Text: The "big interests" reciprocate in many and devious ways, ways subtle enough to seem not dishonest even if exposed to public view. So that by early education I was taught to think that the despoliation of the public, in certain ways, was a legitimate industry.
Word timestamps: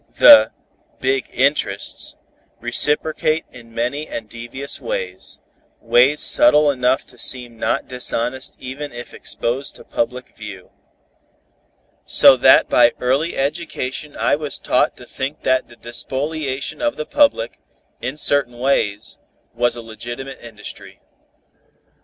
The 0.15 0.49
"big 0.99 1.29
interests" 1.31 2.15
reciprocate 2.59 3.45
in 3.51 3.71
many 3.71 4.07
and 4.07 4.27
devious 4.27 4.81
ways, 4.81 5.39
ways 5.79 6.21
subtle 6.23 6.71
enough 6.71 7.05
to 7.05 7.19
seem 7.19 7.59
not 7.59 7.87
dishonest 7.87 8.57
even 8.59 8.91
if 8.93 9.13
exposed 9.13 9.75
to 9.75 9.83
public 9.83 10.35
view. 10.35 10.71
So 12.07 12.35
that 12.37 12.67
by 12.67 12.93
early 12.99 13.37
education 13.37 14.15
I 14.17 14.35
was 14.35 14.57
taught 14.57 14.97
to 14.97 15.05
think 15.05 15.43
that 15.43 15.69
the 15.69 15.75
despoliation 15.75 16.81
of 16.81 16.95
the 16.95 17.05
public, 17.05 17.59
in 18.01 18.17
certain 18.17 18.57
ways, 18.57 19.19
was 19.53 19.75
a 19.75 19.83
legitimate 19.83 20.39
industry. 20.41 20.99